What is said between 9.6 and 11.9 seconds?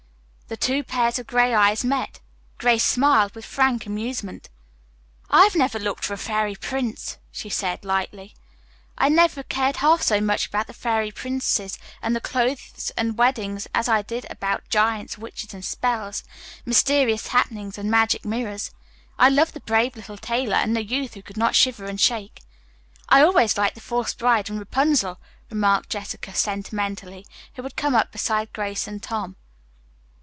half so much about the fairy princes